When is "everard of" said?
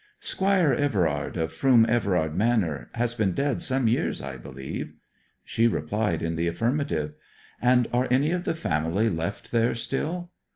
0.73-1.53